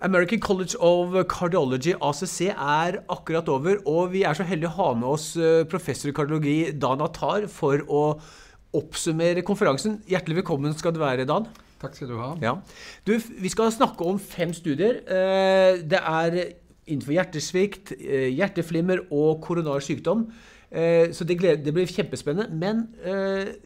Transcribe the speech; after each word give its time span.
American 0.00 0.38
College 0.38 0.76
of 0.78 1.14
Cardiology, 1.26 1.94
ACC, 2.00 2.52
er 2.54 3.00
akkurat 3.10 3.48
over. 3.48 3.80
Og 3.86 4.12
vi 4.12 4.22
er 4.22 4.36
så 4.36 4.46
heldige 4.46 4.70
å 4.70 4.76
ha 4.76 4.90
med 4.98 5.08
oss 5.10 5.32
eh, 5.36 5.64
professor 5.70 6.10
i 6.10 6.14
kardiologi 6.14 6.70
Dan 6.78 7.02
Attar 7.02 7.48
for 7.50 7.82
å 7.90 8.02
oppsummere 8.78 9.42
konferansen. 9.46 9.98
Hjertelig 10.06 10.42
velkommen 10.42 10.76
skal 10.78 10.94
du 10.94 11.00
være, 11.02 11.26
Dan. 11.26 11.48
Takk 11.82 11.96
skal 11.98 12.12
du 12.12 12.18
ha. 12.20 12.30
Ja. 12.42 12.54
Du, 13.06 13.16
vi 13.18 13.50
skal 13.50 13.74
snakke 13.74 14.06
om 14.06 14.20
fem 14.22 14.54
studier. 14.54 15.00
Eh, 15.02 15.80
det 15.82 15.98
er 15.98 16.38
innenfor 16.88 17.16
hjertesvikt, 17.16 17.96
eh, 17.98 18.28
hjerteflimmer 18.38 19.02
og 19.10 19.42
koronar 19.44 19.82
sykdom. 19.84 20.28
Så 20.68 21.24
det, 21.24 21.38
gleder, 21.40 21.62
det 21.64 21.72
blir 21.72 21.88
kjempespennende. 21.88 22.52
Men 22.52 22.82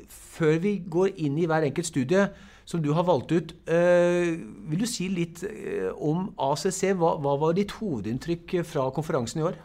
før 0.07 0.61
vi 0.63 0.77
går 0.87 1.17
inn 1.19 1.35
i 1.35 1.49
hver 1.51 1.65
enkelt 1.67 1.89
studie, 1.89 2.29
som 2.73 2.81
du 2.83 2.89
har 2.97 3.05
valgt 3.05 3.35
ut. 3.37 3.53
Eh, 3.69 4.33
vil 4.73 4.81
du 4.81 4.89
si 4.89 5.11
litt 5.13 5.43
eh, 5.45 5.91
om 5.93 6.31
ACC? 6.41 6.95
Hva, 6.97 7.15
hva, 7.21 7.37
var 7.41 7.57
ditt 7.59 7.77
hovedinntrykk 7.77 8.63
fra 8.65 8.89
konferansen 8.97 9.43
i 9.43 9.47
år? 9.51 9.59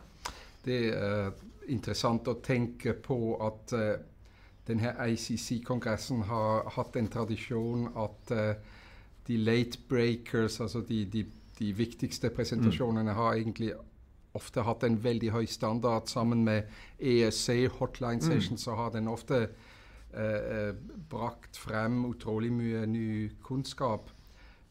Det 0.67 0.81
er 0.91 1.31
interessant 1.71 2.27
å 2.27 2.37
tenke 2.43 2.93
på 3.03 3.17
at 3.43 3.73
uh, 3.75 3.93
denne 4.67 4.91
ACC-kongressen 5.03 6.25
har 6.27 6.67
hatt 6.75 6.99
en 6.99 7.07
tradisjon 7.11 7.87
at 7.95 8.31
de 9.27 9.37
late 9.39 9.79
breakers, 9.87 10.59
altså 10.63 10.81
de, 10.87 11.05
de, 11.11 11.23
de 11.59 11.71
viktigste 11.75 12.31
presentasjonene, 12.35 13.11
mm. 13.11 13.15
har 13.15 13.35
egentlig 13.35 13.71
ofte 14.37 14.63
hatt 14.63 14.83
en 14.87 14.99
veldig 15.03 15.31
høy 15.35 15.45
standard. 15.49 16.07
Sammen 16.11 16.43
med 16.47 16.67
ESC, 16.99 17.67
Hotline. 17.79 18.21
Session, 18.21 18.55
mm. 18.55 18.63
så 18.63 18.75
har 18.75 18.93
den 18.95 19.07
ofte 19.11 19.47
eh, 20.17 20.75
brakt 21.09 21.57
frem 21.57 22.03
utrolig 22.09 22.51
mye 22.53 22.85
ny 22.89 23.07
kunnskap. 23.45 24.11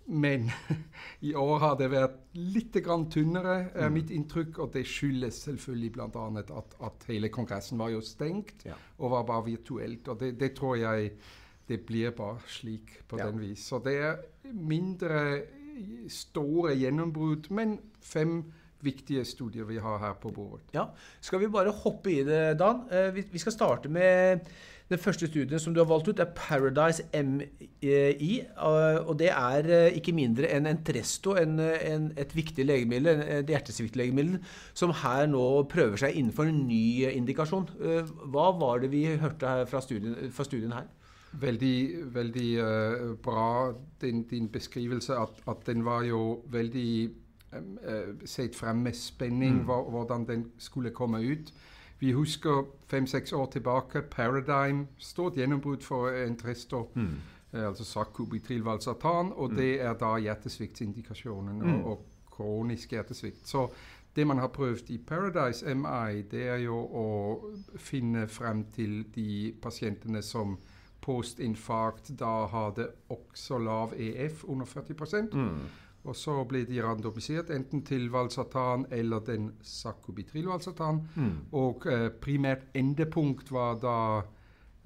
Men 0.07 0.51
i 1.29 1.35
år 1.35 1.59
har 1.59 1.79
det 1.81 1.89
vært 1.91 2.21
litt 2.39 2.77
grann 2.85 3.09
tynnere, 3.11 3.57
er 3.75 3.89
mm. 3.91 3.97
mitt 3.97 4.13
inntrykk. 4.15 4.61
Og 4.63 4.73
det 4.77 4.85
skyldes 4.89 5.43
selvfølgelig 5.49 5.93
bl.a. 5.97 6.27
At, 6.45 6.77
at 6.89 7.09
hele 7.11 7.31
kongressen 7.35 7.81
var 7.83 7.91
jo 7.95 8.05
stengt 8.05 8.67
ja. 8.69 8.79
og 8.99 9.17
var 9.17 9.27
bare 9.29 9.49
virtuelt. 9.51 10.09
Og 10.09 10.21
det, 10.23 10.37
det, 10.41 10.53
tror 10.59 10.77
jeg 10.81 11.13
det 11.67 11.81
blir 11.87 12.15
bare 12.15 12.39
slik 12.47 13.01
på 13.09 13.19
ja. 13.19 13.27
den 13.27 13.43
vis. 13.43 13.67
Så 13.67 13.83
det 13.83 13.97
er 13.99 14.21
mindre 14.55 15.43
store 16.09 16.77
gjennombrudd, 16.79 17.51
men 17.51 17.79
fem 18.01 18.39
viktige 18.87 19.27
studier 19.27 19.67
vi 19.69 19.81
har 19.83 20.01
her 20.03 20.17
på 20.23 20.33
bordet. 20.35 20.65
Ja, 20.77 20.89
Skal 21.21 21.43
vi 21.43 21.53
bare 21.53 21.75
hoppe 21.85 22.15
i 22.15 22.23
det, 22.27 22.59
Dan? 22.63 22.87
Eh, 22.91 23.13
vi 23.15 23.43
skal 23.43 23.55
starte 23.55 23.93
med 23.93 24.47
den 24.91 25.01
første 25.03 25.27
studien 25.27 25.59
som 25.59 25.75
du 25.75 25.81
har 25.81 25.89
valgt 25.91 26.09
ut, 26.09 26.21
er 26.23 26.31
Paradise 26.37 27.03
MI. 27.13 28.31
Og 28.63 29.15
det 29.19 29.31
er 29.33 29.71
eh, 29.71 29.97
ikke 29.99 30.15
mindre 30.15 30.51
enn 30.55 30.69
Entresto, 30.71 31.35
en, 31.41 31.59
en, 31.61 32.11
et 32.19 32.37
viktig 32.37 32.67
legemiddel, 32.67 33.25
et 33.41 33.51
hjertesviktlegemiddel, 33.51 34.39
som 34.79 34.95
her 35.03 35.27
nå 35.31 35.43
prøver 35.73 35.99
seg 36.05 36.19
innenfor 36.19 36.51
en 36.51 36.63
ny 36.69 37.09
indikasjon. 37.11 37.67
Eh, 37.81 38.15
hva 38.31 38.53
var 38.61 38.85
det 38.85 38.93
vi 38.95 39.09
hørte 39.19 39.59
fra 39.71 39.83
studien, 39.83 40.31
fra 40.31 40.47
studien 40.47 40.77
her? 40.77 40.87
Veldig, 41.37 41.77
veldig 42.15 42.51
uh, 42.65 43.17
bra 43.21 43.75
din, 44.01 44.23
din 44.31 44.47
beskrivelse. 44.49 45.19
At, 45.19 45.43
at, 45.51 45.67
den 45.67 45.85
var 45.85 46.07
jo 46.07 46.45
veldig 46.49 47.11
sett 48.25 48.57
frem 48.57 48.77
med 48.85 48.97
spenning 48.97 49.63
mm. 49.63 49.67
hvordan 49.67 50.27
den 50.29 50.45
skulle 50.59 50.91
komme 50.91 51.21
ut. 51.23 51.53
Vi 51.99 52.13
husker 52.13 52.65
fem-seks 52.91 53.33
år 53.33 53.47
tilbake 53.53 54.03
Paradigm. 54.03 54.87
Stort 54.99 55.37
gjennombrudd 55.37 55.83
for 55.83 56.09
Entresto. 56.09 56.91
Mm. 56.95 57.17
Eh, 57.53 57.67
altså 57.69 57.85
sakubitrilvalsartan. 57.85 59.33
Og 59.33 59.51
mm. 59.51 59.57
det 59.57 59.81
er 59.81 59.95
da 59.95 60.17
hjertesviktindikasjonen 60.17 61.59
mm. 61.59 61.75
og, 61.75 61.91
og 61.91 62.07
kronisk 62.37 62.93
hjertesvikt. 62.93 63.49
Så 63.49 63.69
det 64.17 64.27
man 64.27 64.39
har 64.39 64.49
prøvd 64.49 64.91
i 64.91 64.99
Paradise 64.99 65.75
MI, 65.75 66.23
det 66.31 66.49
er 66.49 66.57
jo 66.57 66.77
å 66.77 67.07
finne 67.77 68.27
frem 68.29 68.65
til 68.73 69.05
de 69.15 69.55
pasientene 69.63 70.23
som 70.23 70.57
postinfarkt 71.05 72.15
da 72.19 72.47
hadde 72.51 72.89
også 73.13 73.59
lav 73.59 73.93
EF, 73.97 74.45
under 74.45 74.67
40 74.67 75.29
mm. 75.33 75.59
Og 76.07 76.17
så 76.17 76.37
ble 76.49 76.63
de 76.69 76.79
randomisert 76.85 77.51
enten 77.55 77.83
til 77.87 78.09
valsartan 78.15 78.87
eller 78.95 79.25
den 79.27 79.51
sakubitrilvalsartan. 79.63 81.03
Mm. 81.17 81.33
Og 81.59 81.87
eh, 81.91 82.09
primært 82.23 82.69
endepunkt 82.79 83.51
var 83.55 83.81
da 83.83 83.97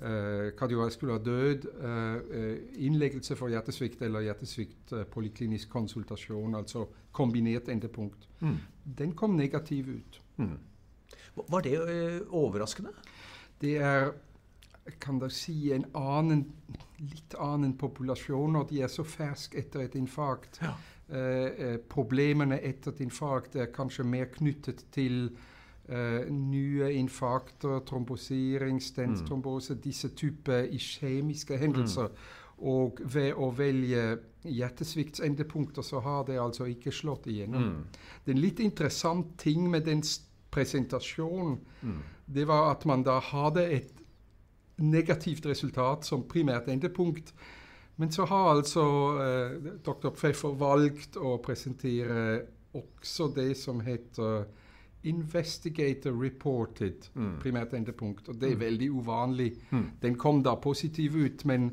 eh, 0.01 0.49
kardiovaskulær 0.57 1.21
død, 1.25 1.69
eh, 1.91 2.57
innleggelse 2.87 3.37
for 3.37 3.53
hjertesvikt 3.53 4.03
eller 4.07 4.25
hjertesvikt 4.31 4.97
eh, 4.97 5.05
poliklinisk 5.13 5.69
konsultasjon, 5.69 6.57
altså 6.57 6.87
kombinert 7.13 7.69
endepunkt. 7.69 8.29
Mm. 8.41 8.57
Den 8.99 9.13
kom 9.13 9.37
negativ 9.37 9.93
ut. 9.93 10.23
Mm. 10.41 10.57
Var 11.51 11.69
det 11.69 11.77
eh, 11.77 12.21
overraskende? 12.33 12.97
Det 13.61 13.77
er 13.77 14.13
kan 15.01 15.19
dere 15.21 15.35
si 15.35 15.71
en 15.75 15.85
annen, 15.95 16.45
litt 16.99 17.35
annen 17.39 17.75
populasjon 17.79 18.57
når 18.57 18.71
de 18.71 18.81
er 18.85 18.91
så 18.93 19.05
ferske 19.07 19.61
etter 19.61 19.85
et 19.85 19.97
infarkt. 20.01 20.61
Ja. 20.65 20.73
Eh, 21.11 21.19
eh, 21.19 21.79
problemene 21.91 22.61
etter 22.63 22.93
et 22.93 23.01
infarkt 23.03 23.57
er 23.59 23.73
kanskje 23.75 24.07
mer 24.07 24.31
knyttet 24.37 24.87
til 24.95 25.31
Uh, 25.91 26.29
nye 26.31 26.87
infarkter, 26.95 27.81
trombosering, 27.83 28.77
stenttrombose, 28.83 29.75
mm. 29.75 29.81
disse 29.83 30.09
typer 30.15 30.69
iskjemiske 30.71 31.57
hendelser. 31.59 32.07
Mm. 32.07 32.61
Og 32.71 33.01
ved 33.11 33.33
å 33.35 33.49
velge 33.51 34.05
hjertesviktsendepunkter, 34.45 35.83
så 35.83 35.99
har 36.05 36.29
det 36.29 36.39
altså 36.39 36.69
ikke 36.71 36.93
slått 36.95 37.27
igjennom. 37.27 37.65
Mm. 37.73 38.05
Det 38.23 38.31
er 38.31 38.37
en 38.37 38.45
litt 38.45 38.63
interessant 38.63 39.33
ting 39.41 39.67
med 39.73 39.89
den 39.89 40.05
presentasjonen, 40.55 41.59
mm. 41.83 41.99
det 42.39 42.47
var 42.47 42.71
at 42.71 42.87
man 42.87 43.03
da 43.03 43.19
hadde 43.33 43.67
et 43.67 43.91
negativt 44.79 45.47
resultat 45.47 46.07
som 46.07 46.29
primært 46.29 46.71
endepunkt. 46.71 47.35
Men 48.01 48.13
så 48.13 48.25
har 48.25 48.55
altså 48.55 48.83
eh, 49.21 49.69
dr. 49.85 50.09
Pfeffer 50.17 50.55
valgt 50.57 51.19
å 51.21 51.35
presentere 51.45 52.41
også 52.73 53.29
det 53.37 53.53
som 53.61 53.83
heter 53.85 54.47
Investigator 55.11 56.13
reported, 56.13 57.11
mm. 57.15 57.35
primært 57.41 57.75
endepunkt. 57.77 58.29
Og 58.29 58.41
det 58.41 58.51
er 58.51 58.57
mm. 58.57 58.61
veldig 58.61 58.91
uvanlig. 58.91 59.51
Mm. 59.71 59.87
Den 60.03 60.17
kom 60.21 60.43
da 60.45 60.55
positiv 60.61 61.17
ut, 61.17 61.45
men 61.45 61.71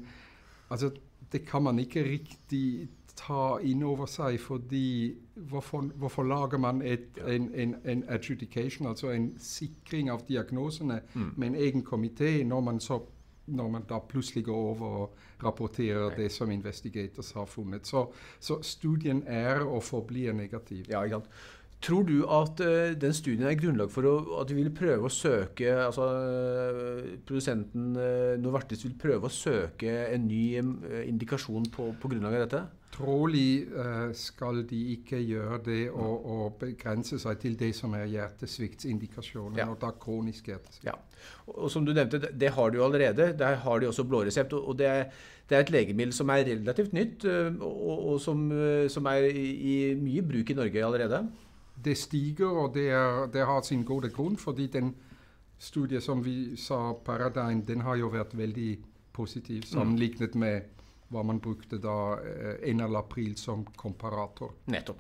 altså, 0.70 0.92
det 1.32 1.46
kan 1.48 1.64
man 1.64 1.80
ikke 1.80 2.04
riktig 2.04 2.90
ta 3.18 3.58
inn 3.64 3.82
over 3.84 4.06
seg, 4.12 4.38
fordi 4.40 5.16
hvorfor, 5.50 5.88
hvorfor 5.96 6.28
lager 6.28 6.60
man 6.62 6.82
et, 6.82 7.18
en, 7.24 7.50
en, 7.56 7.76
en, 7.84 8.04
adjudication, 8.08 8.88
altså 8.88 9.10
en 9.12 9.32
sikring 9.40 10.12
av 10.12 10.28
diagnosene, 10.28 11.02
mm. 11.14 11.32
med 11.36 11.48
en 11.48 11.56
egen 11.56 11.84
komité, 11.84 12.44
når 12.44 12.62
man 12.62 12.80
så 12.80 13.00
når 13.48 13.70
man 13.72 13.86
da 13.90 14.00
plutselig 14.04 14.46
går 14.46 14.58
over 14.58 14.96
og 15.02 15.44
rapporterer 15.44 16.16
det 16.18 16.32
som 16.32 16.52
investigators 16.52 17.32
har 17.32 17.46
funnet. 17.46 17.88
Så, 17.88 18.06
så 18.40 18.60
studien 18.62 19.24
er 19.28 19.64
og 19.66 19.84
forblir 19.84 20.34
negativ. 20.34 20.86
Ja, 20.90 21.04
ikke 21.04 21.22
sant. 21.22 21.30
Tror 21.78 22.08
du 22.08 22.24
at 22.26 22.58
uh, 22.66 22.96
den 22.98 23.14
studien 23.14 23.46
er 23.46 23.58
grunnlag 23.58 23.92
for 23.94 24.08
å, 24.10 24.16
at 24.42 24.50
du 24.50 24.56
vil 24.58 24.72
prøve 24.74 25.06
å 25.06 25.14
søke 25.14 25.70
altså 25.78 26.08
uh, 26.10 27.04
Produsenten 27.28 27.92
uh, 27.94 28.34
Novartis 28.42 28.82
vil 28.88 28.96
prøve 28.98 29.30
å 29.30 29.34
søke 29.34 29.94
en 30.08 30.26
ny 30.26 30.58
indikasjon 30.58 31.70
på, 31.74 31.92
på 32.02 32.12
grunnlag 32.12 32.40
av 32.40 32.46
dette? 32.48 32.64
Trolig 32.98 33.68
skal 34.18 34.64
de 34.66 34.78
ikke 34.96 35.20
gjøre 35.22 35.60
det 35.68 35.82
og, 35.92 36.14
og, 36.18 36.46
begrense 36.64 37.20
seg 37.22 37.38
til 37.44 37.58
det 37.60 37.70
som 37.78 37.94
er 37.94 38.08
hjertesviktsindikasjonen, 38.10 39.60
ja. 39.60 39.68
og 39.70 39.78
da 39.84 39.92
kronisk 40.02 40.48
hjertesvikt. 40.50 40.88
Ja. 40.88 40.96
Og, 41.46 41.52
og, 41.52 41.68
som 41.70 41.86
du 41.86 41.92
nevnte, 41.92 42.18
det, 42.24 42.32
det 42.42 42.50
har 42.56 42.72
de 42.74 42.80
jo 42.80 42.88
allerede. 42.88 43.36
Der 43.38 43.60
har 43.62 43.84
de 43.84 43.92
også 43.92 44.08
blåresept. 44.08 44.56
og, 44.58 44.72
og 44.72 44.80
det 44.80 44.90
er 44.90 45.04
det 45.48 45.56
er 45.56 45.62
et 45.64 45.70
legemiddel 45.72 46.12
som 46.12 46.32
er 46.34 46.42
relativt 46.44 46.92
nytt, 46.92 47.24
og, 47.64 48.00
og 48.12 48.18
som, 48.20 48.42
som, 48.92 49.06
er 49.08 49.30
i, 49.30 49.46
i 49.56 49.76
mye 49.96 50.26
bruk 50.28 50.50
i 50.52 50.58
Norge 50.58 50.82
allerede 50.84 51.22
det 51.86 51.98
stiger, 51.98 52.48
og 52.48 52.74
det, 52.74 52.90
er, 52.90 53.26
det, 53.34 53.46
har 53.46 53.62
sin 53.62 53.84
gode 53.86 54.10
grunn, 54.10 54.38
fordi 54.38 54.68
den 54.68 54.96
studien 55.58 56.02
som 56.02 56.24
vi 56.26 56.56
sa, 56.58 56.94
Paradigm, 57.06 57.62
den 57.66 57.82
har 57.82 57.96
jo 57.96 58.12
vært 58.14 58.38
veldig 58.38 58.78
positiv 59.14 59.64
mm. 59.64 59.70
sammenlignet 59.72 60.36
med 60.36 60.74
hva 61.14 61.24
man 61.24 61.40
brukte 61.40 61.80
da 61.82 62.18
eh, 62.20 62.70
1. 62.70 62.84
april 62.98 63.38
som 63.40 63.66
komparator. 63.78 64.54
Nettopp. 64.74 65.00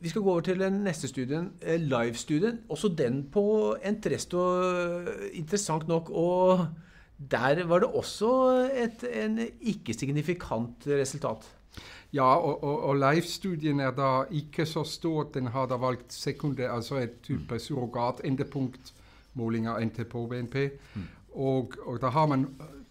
Vi 0.00 0.10
skal 0.12 0.24
gå 0.24 0.32
over 0.32 0.44
til 0.44 0.60
den 0.60 0.80
neste 0.84 1.08
studien, 1.08 1.52
eh, 1.62 1.80
live-studien. 1.80 2.60
Også 2.68 2.88
den 2.88 3.24
på 3.32 3.76
Entresto, 3.84 4.42
eh, 4.60 5.28
interessant 5.38 5.88
nok. 5.88 6.10
Og 6.10 6.66
der 7.16 7.64
var 7.64 7.84
det 7.84 7.88
også 7.88 8.30
et 8.74 9.04
en 9.12 9.38
ikke-signifikant 9.60 10.86
resultat. 10.86 11.46
Ja, 12.12 12.34
og, 12.34 12.64
og, 12.64 12.82
og 12.82 12.96
Leif-studien 12.96 13.80
er 13.80 13.90
da 13.90 14.10
ikke 14.30 14.66
så 14.66 14.84
stor. 14.84 15.26
Den 15.34 15.50
har 15.52 15.66
da 15.66 15.76
valgt 15.76 16.12
sekunde, 16.12 16.70
altså 16.70 16.96
et 17.02 17.20
type 17.22 17.58
surrogatendepunktmåling 17.58 18.94
surrogat-endepunktmåling 19.36 19.68
av 19.68 19.80
NT-på-BNP. 19.84 20.70
Mm. 20.94 21.08
Og, 21.34 21.74
og, 21.84 22.00
da 22.00 22.08
har 22.08 22.26
man 22.26 22.46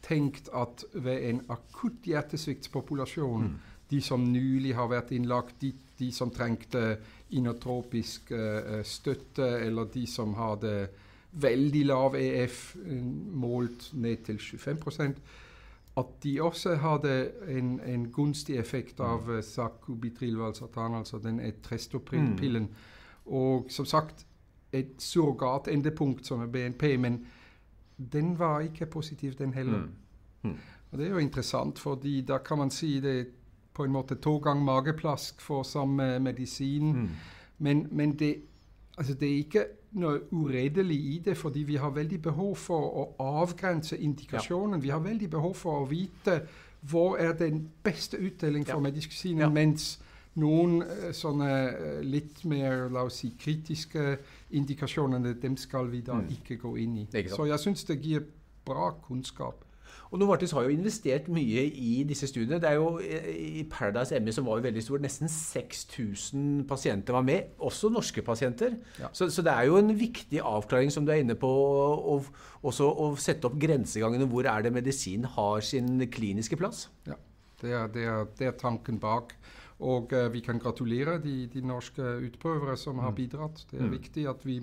tenkt 0.05 0.49
at 0.53 0.85
ved 0.93 1.29
en 1.29 1.41
akutt 1.49 2.05
hjertesviktspopulasjon, 2.05 3.47
mm. 3.47 3.55
de 3.89 4.01
som 4.01 4.21
nylig 4.21 4.75
har 4.75 4.91
vært 4.91 5.11
innlagt, 5.11 5.57
de, 5.61 5.73
de 5.99 6.11
som 6.13 6.31
trengte 6.31 6.97
inotropisk 7.33 8.31
uh, 8.31 8.83
støtte, 8.85 9.47
eller 9.65 9.89
de 9.93 10.05
som 10.07 10.35
hadde 10.37 10.75
veldig 11.31 11.85
lav 11.85 12.15
EF, 12.15 12.75
målt 13.33 13.89
ned 13.93 14.21
til 14.27 14.37
25 14.39 15.15
at 15.97 16.05
de 16.23 16.41
også 16.41 16.75
hadde 16.75 17.31
en, 17.47 17.79
en 17.79 18.11
gunstig 18.11 18.57
effekt 18.59 18.99
av 18.99 19.29
uh, 19.29 19.41
sakubitrilvalsatan, 19.43 20.93
altså 20.93 21.19
den 21.23 21.39
etrestopillen. 21.39 22.63
Mm. 22.63 23.25
Og 23.25 23.65
som 23.69 23.85
sagt 23.85 24.25
et 24.75 24.95
surrogat-endepunkt 24.99 26.27
som 26.27 26.41
er 26.41 26.51
BNP, 26.51 26.97
men 26.97 27.25
den 28.11 28.39
var 28.39 28.59
ikke 28.59 28.85
positiv, 28.85 29.33
den 29.33 29.53
heller. 29.53 29.77
Mm. 29.77 30.49
Mm. 30.49 30.57
Og 30.91 30.97
Det 30.97 31.07
er 31.07 31.11
jo 31.11 31.17
interessant, 31.17 31.79
fordi 31.79 32.21
da 32.21 32.37
kan 32.37 32.57
man 32.57 32.71
si 32.71 32.99
det 32.99 33.27
på 33.73 33.83
en 33.83 33.91
måte 33.91 34.15
to 34.15 34.37
ganger 34.37 34.63
mageplask 34.63 35.41
for 35.41 35.63
samme 35.63 36.19
medisin. 36.19 36.93
Mm. 36.93 37.09
Men, 37.57 37.87
men 37.91 38.19
det, 38.19 38.35
altså 38.97 39.13
det, 39.13 39.31
er 39.31 39.37
ikke 39.37 39.65
noe 39.95 40.19
uredelig 40.31 40.97
i 41.15 41.17
det, 41.25 41.37
fordi 41.37 41.63
vi 41.63 41.75
har 41.79 41.93
veldig 41.95 42.21
behov 42.21 42.55
for 42.59 42.87
å 43.01 43.05
avgrense 43.41 43.97
indikasjonen. 43.97 44.79
Ja. 44.79 44.83
Vi 44.83 44.93
har 44.93 45.03
veldig 45.03 45.29
behov 45.29 45.55
for 45.59 45.83
å 45.83 45.89
vite 45.89 46.41
hvor 46.85 47.17
er 47.17 47.33
den 47.33 47.63
beste 47.83 48.19
utdeling 48.21 48.65
for 48.65 48.77
ja. 48.77 48.83
medisinen, 48.89 49.47
ja. 49.47 49.49
mens 49.49 49.95
noen 50.41 50.81
uh, 50.83 51.09
sånne 51.15 51.51
uh, 51.51 51.99
litt 52.05 52.43
mer 52.45 52.89
la 52.93 53.05
oss 53.07 53.21
si, 53.23 53.31
kritiske 53.39 54.17
indikasjoner, 54.59 55.33
dem 55.41 55.55
skal 55.57 55.89
vi 55.91 56.03
da 56.05 56.19
mm. 56.19 56.33
ikke 56.37 56.59
gå 56.61 56.75
inn 56.83 56.99
i. 57.05 57.07
Så 57.31 57.47
jeg 57.49 57.61
syns 57.63 57.87
det 57.87 58.01
gir 58.03 58.27
bra 58.65 58.91
kunnskap. 59.07 59.63
Og 60.11 60.19
Novartis 60.21 60.53
har 60.55 60.65
jo 60.65 60.73
investert 60.73 61.27
mye 61.33 61.65
i 61.65 62.03
disse 62.07 62.29
studiene. 62.29 62.59
Det 62.61 62.69
er 62.69 62.77
jo 62.79 62.99
I 62.99 63.65
Paradise 63.71 64.19
ME, 64.21 64.33
som 64.35 64.47
var 64.47 64.59
jo 64.59 64.65
veldig 64.67 64.83
stor, 64.83 65.01
nesten 65.03 65.31
6000 65.31 66.63
pasienter 66.69 67.17
var 67.17 67.25
med. 67.27 67.55
Også 67.59 67.89
norske 67.93 68.23
pasienter. 68.25 68.77
Ja. 68.99 69.11
Så, 69.11 69.29
så, 69.33 69.43
det 69.45 69.53
er 69.53 69.67
jo 69.69 69.79
en 69.81 69.91
viktig 69.99 70.41
avklaring 70.41 70.93
som 70.93 71.05
du 71.05 71.13
er 71.13 71.23
inne 71.23 71.37
på, 71.39 71.49
og, 71.49 72.31
også 72.65 72.87
å 72.89 73.11
sette 73.21 73.49
opp 73.49 73.59
grensegangene. 73.61 74.29
Hvor 74.29 74.47
er 74.49 74.65
det 74.65 74.73
medisin 74.75 75.27
har 75.35 75.65
sin 75.65 75.99
kliniske 76.11 76.57
plass? 76.59 76.87
Ja, 77.09 77.19
det 77.61 77.75
er, 77.75 77.91
det 77.93 78.07
er, 78.09 78.25
det 78.39 78.49
er 78.51 78.57
tanken 78.59 79.01
bak. 79.01 79.35
Og 79.83 80.13
uh, 80.15 80.29
vi 80.31 80.39
kan 80.39 80.59
gratulere 80.61 81.17
de, 81.19 81.49
de 81.51 81.61
norske 81.65 82.01
utprøvere 82.01 82.77
som 82.79 83.01
har 83.03 83.11
mm. 83.11 83.17
bidratt. 83.17 83.65
Det 83.71 83.81
er 83.81 83.89
mm. 83.89 83.95
viktig 83.97 84.27
at 84.31 84.45
vi 84.47 84.61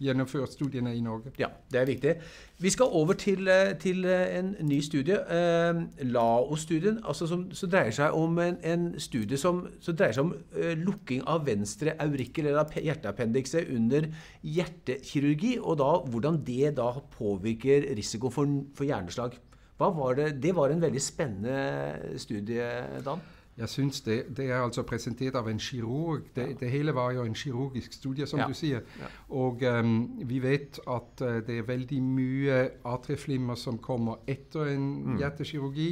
gjennomført 0.00 0.52
studiene 0.54 0.94
i 0.96 1.02
Norge. 1.04 1.32
Ja, 1.38 1.50
det 1.72 1.80
er 1.80 1.88
viktig. 1.88 2.14
Vi 2.60 2.70
skal 2.72 2.92
over 2.96 3.16
til, 3.18 3.48
eh, 3.48 3.74
til 3.80 4.04
eh, 4.04 4.38
en 4.38 4.54
ny 4.60 4.80
studie. 4.80 5.16
Eh, 5.16 5.82
LAO-studien, 6.08 7.00
altså 7.04 7.26
som, 7.26 7.46
som, 7.52 7.70
dreier 7.70 7.94
seg 7.94 8.16
om 8.16 8.38
en, 8.38 8.56
en 8.64 8.86
studie 9.00 9.38
som, 9.40 9.66
som, 9.80 9.96
dreier 9.96 10.16
seg 10.16 10.24
om 10.24 10.34
eh, 10.56 10.72
lukking 10.78 11.22
av 11.28 11.44
venstre 11.46 11.96
aurikkel, 12.00 12.50
eller 12.50 12.80
hjerteappendikse, 12.80 13.66
under 13.76 14.08
hjertekirurgi, 14.42 15.58
og 15.60 15.78
da 15.82 15.92
hvordan 16.10 16.40
det 16.46 16.74
da 16.80 16.92
påvirker 17.18 17.90
risiko 17.96 18.32
for, 18.32 18.48
for 18.74 18.88
hjerneslag. 18.88 19.36
Var 19.80 20.16
det? 20.18 20.32
det 20.42 20.52
var 20.56 20.68
en 20.68 20.82
veldig 20.82 21.00
spennende 21.00 22.18
studie, 22.20 22.66
Dan. 23.04 23.22
Jeg 23.58 23.68
syns 23.68 24.00
det, 24.00 24.36
det, 24.36 24.50
er 24.50 24.62
altså 24.62 24.82
presentert 24.88 25.34
av 25.36 25.48
en 25.50 25.58
kirurg. 25.60 26.22
Det, 26.36 26.46
ja. 26.48 26.56
det 26.60 26.70
hele 26.70 26.94
var 26.94 27.12
jo 27.12 27.24
en 27.28 27.34
kirurgisk 27.34 27.92
studie, 27.92 28.26
som 28.26 28.40
ja. 28.40 28.46
du 28.48 28.54
sier. 28.56 28.80
Ja. 29.00 29.10
Og 29.36 29.62
um, 29.62 30.20
vi 30.24 30.38
vet 30.42 30.80
at 30.88 31.24
uh, 31.24 31.40
det 31.46 31.58
er 31.58 31.68
veldig 31.68 32.00
mye 32.02 32.60
atrieflimmer 32.88 33.58
som 33.60 33.78
kommer 33.78 34.22
etter 34.26 34.72
en 34.72 34.86
mm. 35.04 35.18
hjertekirurgi. 35.20 35.90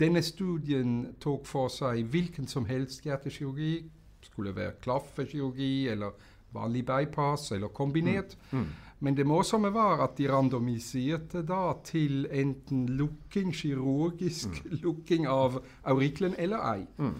Denne 0.00 0.22
studien 0.22 1.14
tok 1.22 1.46
for 1.46 1.70
seg 1.70 2.02
hvilken 2.10 2.50
som 2.50 2.66
helst 2.66 3.06
hjertekirurgi. 3.06 3.84
Skulle 4.24 4.56
være 4.56 4.78
klaffekirurgi 4.82 5.88
eller 5.92 6.16
vanlig 6.54 6.86
bypass 6.86 7.52
eller 7.52 7.68
kombinert. 7.68 8.36
Mm. 8.50 8.58
Mm. 8.58 8.72
Men 9.04 9.16
det 9.16 9.26
morsomme 9.26 9.68
var 9.74 10.00
at 10.04 10.16
de 10.18 10.28
randomiserte 10.30 11.42
da 11.44 11.74
til 11.84 12.24
enten 12.30 12.86
lukking, 12.96 13.52
kirurgisk 13.52 14.62
mm. 14.64 14.78
lukking 14.82 15.26
av 15.28 15.60
aurikelen 15.84 16.36
eller 16.38 16.62
ei. 16.72 16.86
Mm. 16.98 17.14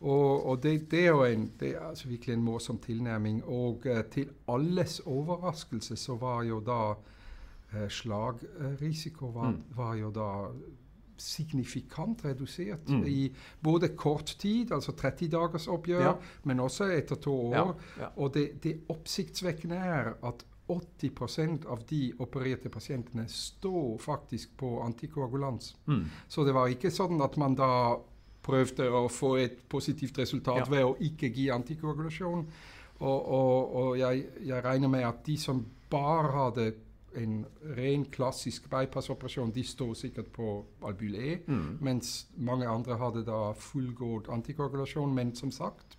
Og, 0.00 0.46
og 0.46 0.62
det, 0.62 0.90
det, 0.90 1.02
er 1.06 1.12
jo 1.12 1.24
en, 1.24 1.50
det 1.60 1.74
er 1.74 1.88
altså 1.88 2.08
virkelig 2.08 2.34
en 2.34 2.42
morsom 2.44 2.78
tilnærming. 2.78 3.42
Og 3.44 3.86
uh, 3.86 4.00
til 4.12 4.28
alles 4.48 5.00
overraskelse 5.00 5.96
så 5.96 6.16
var 6.20 6.42
jo 6.44 6.60
da 6.60 6.80
uh, 6.92 7.88
slagrisiko 7.88 9.26
var, 9.26 9.50
mm. 9.50 9.62
var, 9.76 9.94
jo 9.94 10.10
da 10.10 10.30
signifikant 11.22 12.24
redusert 12.24 12.88
mm. 12.88 13.04
i 13.06 13.28
både 13.62 13.92
kort 13.98 14.34
tid, 14.38 14.72
altså 14.72 14.92
30 14.96 15.30
dagers 15.32 15.68
oppgjør, 15.72 16.04
ja. 16.04 16.16
men 16.44 16.60
også 16.60 16.90
etter 16.94 17.20
to 17.22 17.34
år. 17.50 17.72
Ja, 17.96 18.02
ja. 18.02 18.10
Og 18.16 18.34
det, 18.34 18.48
det 18.64 18.78
oppsiktsvekkende 18.92 19.80
er 19.80 20.12
at 20.26 20.44
80 20.66 21.66
av 21.70 21.82
de 21.86 22.00
opererte 22.18 22.70
pasientene 22.72 23.28
står 23.30 23.98
faktisk 24.02 24.56
på 24.58 24.80
antikoagulans. 24.82 25.76
Mm. 25.86 26.04
Så 26.28 26.44
det 26.44 26.54
var 26.56 26.72
ikke 26.72 26.90
sånn 26.90 27.22
at 27.22 27.38
man 27.38 27.54
da 27.58 27.70
prøvde 28.46 28.88
å 28.90 29.06
få 29.10 29.36
et 29.42 29.60
positivt 29.70 30.18
resultat 30.22 30.70
ved 30.70 30.86
å 30.86 30.96
ikke 31.02 31.30
gi 31.34 31.48
antikoagulasjon. 31.54 32.44
Og, 32.96 33.18
og, 33.20 33.74
og 33.76 33.88
jeg, 34.00 34.24
jeg, 34.40 34.60
regner 34.64 34.90
med 34.90 35.04
at 35.06 35.18
de 35.26 35.36
som 35.38 35.60
bare 35.90 36.30
hadde 36.32 36.70
en 37.16 37.40
ren 37.76 38.04
klassisk 38.12 38.68
bypassoperasjon, 38.70 39.52
de 39.54 39.64
står 39.64 39.94
sikkert 39.94 40.32
på 40.34 40.64
albulé, 40.84 41.16
E, 41.16 41.38
mm. 41.46 41.78
mens 41.80 42.26
mange 42.36 42.68
andre 42.68 42.96
hadde 43.00 43.24
da 43.26 43.52
fullgod 43.56 44.28
antikoagulasjon. 44.32 45.14
Men 45.14 45.34
som 45.34 45.50
sagt, 45.50 45.98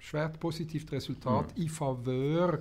svært 0.00 0.40
positivt 0.40 0.92
resultat 0.92 1.52
mm. 1.56 1.62
i 1.64 1.68
favør 1.68 2.58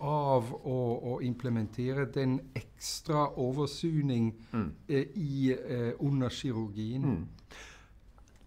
av 0.00 0.50
å, 0.52 0.76
å, 1.12 1.14
implementere 1.24 2.04
den 2.12 2.36
ekstra 2.56 3.30
oversyning 3.40 4.34
mm. 4.52 4.68
eh, 4.88 5.08
i, 5.16 5.54
eh, 5.54 5.92
under 6.04 6.32
kirurgien. 6.32 7.06
Mm. 7.06 7.24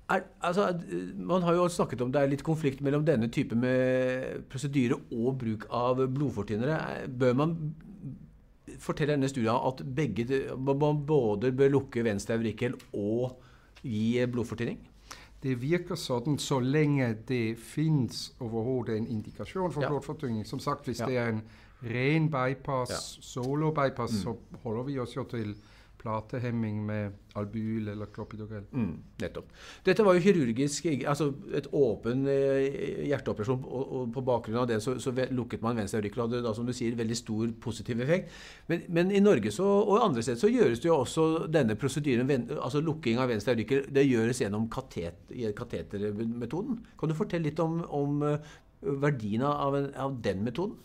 Er, 0.10 0.24
altså, 0.42 0.72
man 1.18 1.46
har 1.46 1.58
jo 1.58 1.68
snakket 1.70 2.02
om 2.02 2.14
det 2.14 2.22
er 2.22 2.32
litt 2.32 2.46
konflikt 2.46 2.82
mellom 2.86 3.04
denne 3.06 3.30
type 3.34 3.58
med 3.58 4.46
prosedyre 4.50 4.98
og 5.14 5.38
bruk 5.42 5.68
av 5.74 6.02
blodfortynnere. 6.10 7.08
Bør 7.22 7.38
man 7.38 7.56
fortelle 8.80 9.16
denne 9.16 9.30
studien 9.32 9.56
at 9.56 9.84
begge, 9.96 10.42
man 10.58 11.04
både 11.08 11.52
bør 11.56 11.74
lukke 11.76 12.04
venstre 12.06 12.38
aurikkel 12.40 12.78
og 12.94 13.40
gi 13.84 14.26
blodfortynning? 14.28 14.80
Det 15.40 15.56
virker 15.62 15.96
sånn 15.96 16.36
så 16.42 16.58
lenge 16.60 17.14
det 17.28 17.56
fins 17.64 18.34
overhodet 18.44 18.98
en 19.00 19.08
indikasjon 19.08 19.72
for 19.72 19.86
ja. 19.86 19.92
blodfortynning. 19.92 20.44
Som 20.48 20.60
sagt, 20.60 20.90
hvis 20.90 21.00
ja. 21.00 21.08
det 21.08 21.20
er 21.20 21.34
en 21.34 21.44
ren 21.88 22.28
bypass, 22.32 23.20
solo 23.24 23.72
bypass, 23.72 24.18
mm. 24.18 24.24
så 24.26 24.64
holder 24.66 24.88
vi 24.90 24.98
oss 25.00 25.16
jo 25.16 25.24
til 25.32 25.54
platehemming 26.00 26.80
med 26.86 27.18
albyl 27.38 27.90
eller 27.92 28.08
clopidogrel. 28.14 28.64
Mm, 28.72 28.94
nettopp. 29.22 29.50
Dette 29.86 30.04
var 30.06 30.16
jo 30.16 30.24
kirurgisk, 30.24 30.88
altså 31.08 31.30
et 31.56 31.68
åpen 31.76 32.24
eh, 32.32 33.06
hjerteoperasjon, 33.10 33.66
og, 33.68 34.06
på 34.16 34.24
bakgrunn 34.26 34.62
av 34.62 34.70
det 34.70 34.80
så, 34.84 34.96
så 35.02 35.14
lukket 35.36 35.64
man 35.66 35.80
venstre 35.80 36.00
aurikkel. 36.02 36.24
Hadde 36.26 36.42
da, 36.46 36.54
som 36.56 36.68
du 36.68 36.74
sier, 36.76 36.96
veldig 37.00 37.20
stor 37.20 37.52
positiv 37.62 38.04
effekt. 38.06 38.32
Men, 38.72 38.88
men 38.96 39.12
i 39.16 39.24
Norge 39.24 39.52
så, 39.56 39.68
og 39.68 40.06
andre 40.06 40.24
steder 40.26 40.42
så 40.42 40.52
gjøres 40.54 40.84
det 40.84 40.90
jo 40.90 40.98
også 41.02 41.28
denne 41.52 41.78
prosedyren, 41.80 42.32
altså 42.58 42.84
lukking 42.84 43.20
av 43.20 43.32
venstre 43.34 43.58
aurikkel, 43.58 43.86
det 43.94 44.08
gjøres 44.08 44.44
gjennom 44.44 44.70
katet, 44.72 45.30
katetermetoden. 45.58 46.80
Kan 47.00 47.12
du 47.12 47.18
fortelle 47.18 47.50
litt 47.50 47.60
om, 47.64 47.82
om 47.96 48.24
eh, 48.30 48.56
verdien 49.04 49.44
av, 49.46 49.76
av 50.00 50.16
den 50.24 50.48
metoden? 50.48 50.80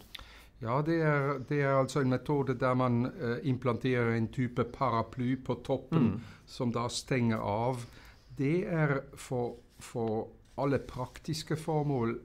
Ja, 0.64 0.78
det 0.82 0.96
er, 1.04 1.38
det 1.48 1.60
er, 1.60 1.74
altså 1.76 2.00
en 2.00 2.12
metode 2.14 2.54
der 2.56 2.74
man 2.74 3.04
uh, 3.06 3.36
implanterer 3.42 4.14
en 4.16 4.30
type 4.32 4.64
paraply 4.72 5.34
på 5.44 5.58
toppen, 5.64 6.14
mm. 6.14 6.20
som 6.46 6.72
da 6.72 6.86
stenger 6.88 7.42
av. 7.44 7.84
Det 8.38 8.64
er 8.64 9.00
for, 9.14 9.58
for 9.78 10.30
alle 10.56 10.78
praktiske 10.78 11.56
formål 11.60 12.16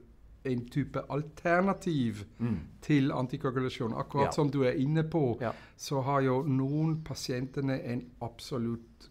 en 0.48 0.68
type 0.72 1.02
alternativ 1.12 2.24
mm. 2.38 2.58
til 2.82 3.12
antikoagulasjon. 3.12 3.92
Akkurat 3.92 4.30
ja. 4.30 4.32
som 4.32 4.50
du 4.50 4.62
er 4.64 4.80
inne 4.80 5.04
på, 5.04 5.36
ja. 5.40 5.52
så 5.76 6.00
har 6.00 6.24
jo 6.24 6.40
noen 6.48 7.02
pasientene 7.04 7.76
en 7.92 8.06
absolutt 8.24 9.09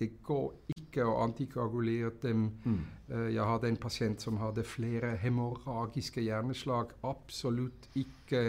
Det 0.00 0.14
går 0.24 0.52
ikke 0.72 1.04
å 1.04 1.18
antikoagulere 1.26 2.14
dem. 2.22 2.46
Mm. 2.64 2.76
Uh, 3.10 3.26
jeg 3.34 3.46
hadde 3.46 3.68
en 3.68 3.80
pasient 3.80 4.22
som 4.24 4.38
hadde 4.40 4.64
flere 4.64 5.12
hemorragiske 5.20 6.24
hjerneslag. 6.24 6.94
Absolutt 7.04 7.90
ikke 8.00 8.46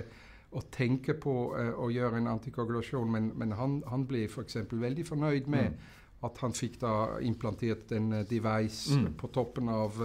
å 0.56 0.64
tenke 0.72 1.18
på 1.20 1.34
uh, 1.52 1.74
å 1.76 1.90
gjøre 1.92 2.22
en 2.22 2.30
antikoagulasjon, 2.32 3.12
men, 3.12 3.34
men 3.36 3.56
han, 3.60 3.82
han 3.92 4.06
ble 4.08 4.24
f.eks. 4.30 4.62
For 4.62 4.80
veldig 4.80 5.06
fornøyd 5.10 5.52
med 5.52 5.74
mm. 5.74 5.92
at 6.30 6.40
han 6.46 6.56
fikk 6.56 6.80
da 6.86 6.96
implantert 7.28 7.92
en 8.00 8.08
uh, 8.22 8.24
device 8.30 8.96
mm. 8.96 9.12
på 9.20 9.32
toppen 9.36 9.68
av 9.76 10.00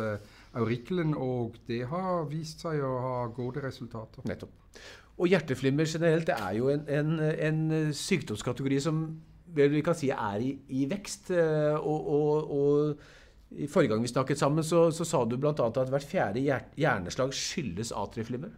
aurikkelen, 0.57 1.15
og 1.15 1.61
det 1.71 1.85
har 1.93 2.27
vist 2.33 2.67
seg 2.67 2.83
å 2.83 2.93
ha 3.07 3.17
gode 3.39 3.63
resultater. 3.63 4.27
Nettopp. 4.27 4.59
Og 5.17 5.31
hjerteflimmer 5.31 5.87
generelt 5.89 6.27
det 6.29 6.35
er 6.43 6.59
jo 6.59 6.69
en, 6.75 6.83
en, 6.91 7.17
en 7.23 7.95
sykdomskategori 7.95 8.83
som 8.83 9.01
vi 9.55 9.83
kan 9.85 9.95
si 9.97 10.11
er 10.11 10.43
i, 10.43 10.51
i 10.69 10.89
vekst. 10.91 11.31
og, 11.31 12.09
og, 12.17 12.51
og 12.51 13.57
I 13.57 13.69
Forrige 13.71 13.93
gang 13.93 14.03
vi 14.03 14.11
snakket 14.11 14.39
sammen, 14.39 14.65
så, 14.65 14.91
så 14.91 15.05
sa 15.07 15.23
du 15.25 15.37
bl.a. 15.39 15.53
at 15.55 15.91
hvert 15.93 16.09
fjerde 16.09 16.43
hjerneslag 16.77 17.35
skyldes 17.35 17.93
atrieflimmer. 17.95 18.51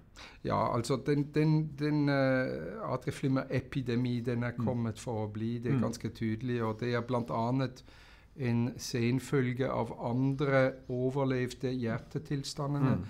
Ja, 0.45 0.75
altså 0.75 0.97
den, 1.07 1.29
den, 1.35 1.71
den 1.79 2.09
uh, 2.09 2.93
atrieflimmerepidemi 2.93 4.21
den 4.21 4.43
er 4.43 4.53
mm. 4.57 4.65
kommet 4.65 4.95
mm. 4.95 5.03
for 5.03 5.27
å 5.27 5.31
bli. 5.33 5.59
Det 5.59 5.73
er 5.73 5.79
mm. 5.79 5.87
ganske 5.87 6.11
tydelig. 6.15 6.63
Og 6.65 6.81
det 6.81 6.95
er 6.95 7.07
bl.a. 7.07 7.69
en 8.49 8.67
senfølge 8.79 9.71
av 9.71 9.93
andre 10.11 10.63
overlevde 10.89 11.73
hjertetilstandene. 11.75 12.99
Mm. 12.99 13.09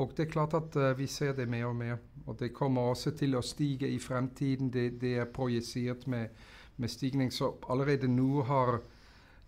Og 0.00 0.14
det 0.16 0.26
er 0.26 0.32
klart 0.32 0.54
at 0.54 0.76
uh, 0.76 0.92
vi 0.98 1.06
ser 1.10 1.36
det 1.38 1.48
mer 1.50 1.68
og 1.70 1.76
mer. 1.76 1.98
Og 2.26 2.38
det 2.38 2.52
kommer 2.54 2.92
også 2.92 3.14
til 3.16 3.36
å 3.36 3.44
stige 3.44 3.88
i 3.88 3.98
fremtiden. 3.98 4.70
Det, 4.72 5.00
det 5.00 5.16
er 5.18 5.30
projisert 5.34 6.06
med, 6.10 6.30
med, 6.80 6.90
stigning. 6.90 7.32
Så 7.32 7.54
allerede 7.68 8.08
nå 8.08 8.42
har 8.48 8.80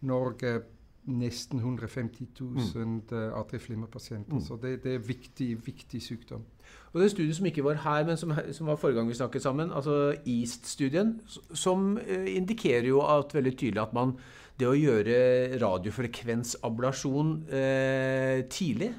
Norge 0.01 0.61
nesten 1.03 1.59
150 1.59 2.29
000 2.41 2.59
mm. 2.75 3.01
uh, 3.13 3.41
atrieflimmerpasienter. 3.41 4.39
Mm. 4.39 4.41
Så 4.41 4.59
det, 4.63 4.77
det, 4.85 4.95
er 4.95 5.07
viktig, 5.07 5.57
viktig 5.67 6.03
sykdom. 6.03 6.45
Og 6.93 7.01
det 7.01 7.11
studie 7.11 7.35
som 7.35 7.47
ikke 7.47 7.65
var 7.65 7.81
her, 7.83 8.05
men 8.07 8.17
som, 8.17 8.33
som 8.53 8.71
var 8.71 8.77
forrige 8.77 9.01
gang 9.01 9.09
vi 9.09 9.15
snakket 9.19 9.43
sammen, 9.43 9.73
altså 9.73 10.15
EAST-studien, 10.27 11.21
som 11.55 11.97
uh, 11.97 12.29
indikerer 12.37 12.87
jo 12.87 13.03
at 13.03 13.35
veldig 13.35 13.57
tydelig 13.59 13.83
at 13.83 13.97
man 13.97 14.15
det 14.61 14.69
å 14.69 14.77
gjøre 14.77 15.17
radiofrekvensablasjon 15.63 17.33
eh, 17.51 18.45
tidlig 18.53 18.93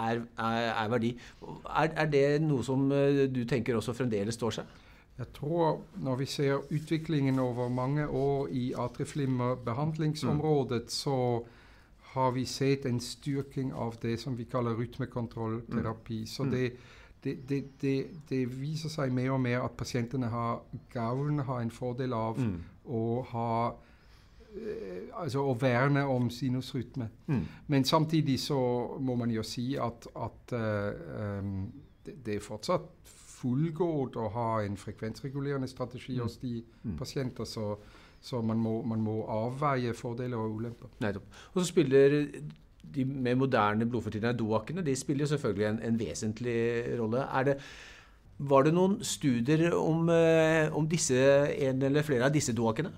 er, 0.00 0.22
er, 0.22 0.70
er 0.70 0.90
verdi. 0.92 1.12
Er, 1.42 1.90
er, 1.92 2.08
det 2.10 2.24
noe 2.44 2.64
som 2.66 2.86
eh, 2.94 3.24
du 3.30 3.42
tenker 3.48 3.76
også 3.78 3.94
fremdeles 3.96 4.38
står 4.38 4.60
seg? 4.60 4.80
Jeg 5.18 5.26
tror 5.34 5.80
når 6.02 6.16
vi 6.16 6.26
ser 6.26 6.54
utviklingen 6.70 7.38
over 7.38 7.68
mange 7.68 8.08
år 8.08 8.48
i 8.50 8.72
atrieflimmerbehandlingsområdet, 8.78 10.82
mm. 10.82 10.88
så 10.88 11.44
har 12.14 12.30
vi 12.30 12.44
sett 12.44 12.86
en 12.86 13.00
styrking 13.00 13.72
av 13.72 13.94
det 14.02 14.20
som 14.20 14.38
vi 14.38 14.44
kaller 14.44 14.78
rytmekontrollterapi. 14.78 16.18
Mm. 16.18 16.26
Så 16.26 16.44
det, 16.44 16.72
det, 17.24 17.64
det, 17.80 18.06
det, 18.28 18.60
viser 18.60 18.88
seg 18.88 19.12
mer 19.14 19.30
og 19.36 19.40
mer 19.40 19.60
at 19.62 19.70
pasientene 19.78 20.26
har 20.26 20.60
gavn, 20.92 21.38
har 21.38 21.60
en 21.62 21.70
fordel 21.70 22.12
av 22.12 22.38
mm. 22.38 22.62
å 22.84 23.22
ha 23.30 23.74
Eh, 24.54 25.10
altså 25.18 25.42
å 25.42 25.54
verne 25.58 26.04
om 26.06 26.28
sinusrytme. 26.30 27.08
Mm. 27.26 27.40
Men 27.66 27.84
samtidig 27.84 28.38
så 28.40 28.58
må 29.02 29.16
man 29.18 29.32
jo 29.34 29.42
si 29.46 29.72
at, 29.80 30.06
at 30.14 30.54
uh, 30.54 31.40
um, 31.40 31.64
det, 32.06 32.14
det, 32.26 32.36
er 32.36 32.44
fortsatt 32.44 32.86
fullgodt 33.44 34.16
å 34.16 34.30
ha 34.32 34.48
en 34.64 34.76
frekvensregulerende 34.80 35.68
strategi 35.68 36.16
mm. 36.16 36.24
hos 36.24 36.36
de 36.42 36.58
mm. 36.64 36.98
pasienter. 36.98 37.48
Så, 37.48 37.70
så 38.24 38.40
man, 38.42 38.60
må, 38.60 38.78
man, 38.88 39.02
må, 39.04 39.20
avveie 39.28 39.94
fordeler 39.96 40.40
og 40.40 40.60
ulemper. 40.60 40.92
Nettopp. 41.04 41.40
Og 41.52 41.60
så 41.60 41.68
spiller 41.68 42.20
de 42.94 43.04
mer 43.04 43.36
moderne 43.40 43.88
blodfortynnerne, 43.88 44.38
DOAC-ene, 44.38 44.84
de 44.84 44.94
spiller 44.96 45.26
selvfølgelig 45.26 45.66
en, 45.70 45.82
en 45.88 45.98
vesentlig 46.00 46.58
rolle. 47.00 47.24
Er 47.32 47.50
det 47.50 47.58
var 48.44 48.64
det 48.66 48.72
noen 48.74 48.96
studier 49.06 49.70
om, 49.78 50.08
om 50.74 50.86
disse, 50.90 51.16
en 51.68 51.82
eller 51.86 52.02
flere 52.02 52.26
av 52.26 52.34
disse 52.34 52.52
DOAC-ene? 52.56 52.90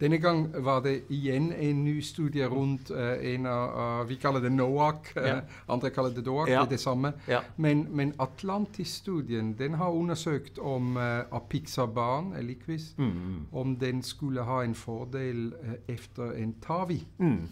Denne 0.00 0.18
gang 0.18 0.64
var 0.64 0.80
det 0.80 1.10
igjen 1.10 1.50
en 1.52 1.80
ny 1.84 1.96
studie 2.02 2.46
rundt 2.46 2.90
uh, 2.94 3.16
en 3.18 3.46
av 3.50 3.72
uh, 3.74 4.08
Vi 4.08 4.14
kaller 4.22 4.40
det 4.40 4.52
NOAC. 4.54 5.10
Uh, 5.16 5.26
ja. 5.26 5.40
Andre 5.66 5.90
kaller 5.90 6.14
det 6.14 6.22
DOAC. 6.26 6.48
Ja. 6.48 6.60
Det 6.60 6.66
er 6.66 6.70
det 6.70 6.80
samme. 6.80 7.12
Ja. 7.28 7.40
Men, 7.56 7.86
men 7.90 8.12
Atlantis-studien 8.18 9.56
den 9.58 9.74
har 9.74 9.90
undersøkt 9.90 10.58
om 10.58 10.96
uh, 10.96 11.26
Apixaban, 11.34 12.32
Eliquis, 12.38 12.94
mm, 12.98 13.10
mm. 13.10 13.46
om 13.52 13.76
den 13.76 14.02
skulle 14.02 14.46
ha 14.46 14.62
en 14.62 14.74
fordel 14.74 15.52
etter 15.88 16.32
en 16.32 16.54
TAVI. 16.62 17.06
Mm. 17.18 17.48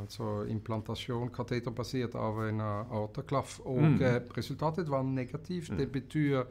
altså 0.00 0.44
implantasjon, 0.50 1.30
kateterbasert 1.32 2.14
av 2.14 2.42
en 2.44 2.60
aortaklaff. 2.60 3.60
Og 3.64 3.80
mm. 3.80 4.00
resultatet 4.36 4.90
var 4.90 5.02
negativt. 5.02 5.70
Mm. 5.70 5.78
Det 5.78 5.92
betyr 5.92 6.42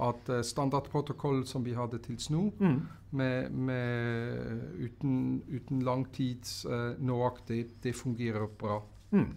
at 0.00 0.30
uh, 0.30 0.42
standardprotokoll 0.42 1.44
som 1.46 1.64
vi 1.66 1.74
hadde 1.74 1.98
til 2.04 2.18
nå, 2.30 2.44
mm. 2.58 2.78
med, 3.10 3.50
med, 3.50 4.62
uten, 4.84 5.42
uten 5.48 5.82
langtids 5.82 6.64
uh, 6.66 6.94
NOAC, 6.98 7.42
det, 7.48 7.94
fungerer 7.94 8.46
bra. 8.58 8.82
Mm. 9.10 9.34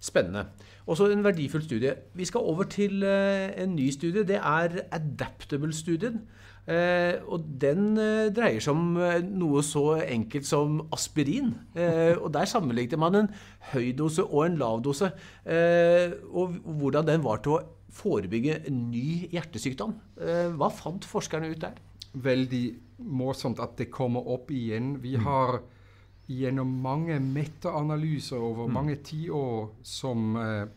Spennende. 0.00 0.46
Også 0.86 1.10
en 1.10 1.24
verdifull 1.24 1.62
studie. 1.62 1.94
Vi 2.14 2.24
skal 2.24 2.40
over 2.40 2.62
til 2.62 3.02
uh, 3.04 3.62
en 3.62 3.76
ny 3.76 3.90
studie. 3.90 4.26
Det 4.26 4.36
er 4.36 4.80
Adaptable-studien. 4.92 6.22
Uh, 6.70 7.32
og 7.32 7.44
den 7.60 7.96
uh, 7.98 8.28
dreier 8.36 8.60
seg 8.62 8.76
om 8.76 8.98
uh, 9.00 9.16
noe 9.24 9.62
så 9.64 9.96
enkelt 10.04 10.46
som 10.46 10.82
aspirin. 10.92 11.54
og 12.20 12.28
der 12.34 12.44
sammenlignet 12.44 13.00
man 13.00 13.16
en 13.16 13.30
høy 13.72 13.90
dose 13.96 14.22
og 14.22 14.46
en 14.46 14.58
lav 14.60 14.82
dose. 14.84 15.10
og 16.30 16.54
hvordan 16.64 17.06
den 17.06 17.24
var 17.24 17.40
til 17.42 17.56
å 17.56 17.62
forebygge 17.94 18.60
en 18.68 18.82
ny 18.90 19.28
hjertesykdom. 19.32 19.94
Eh, 20.20 20.48
hva 20.54 20.70
fant 20.72 21.06
forskerne 21.06 21.50
ut 21.50 21.60
der? 21.62 21.78
Veldig 22.12 22.64
morsomt 23.06 23.60
at 23.62 23.76
det 23.78 23.90
kommer 23.92 24.26
opp 24.34 24.50
igjen. 24.54 24.96
Vi 25.02 25.16
mm. 25.16 25.24
har 25.26 25.60
gjennom 26.30 26.70
mange 26.82 27.18
metaanalyser 27.22 28.38
over 28.38 28.68
mm. 28.68 28.74
mange 28.74 28.96
tiår 29.06 29.72
som 29.82 30.36
eh, 30.38 30.68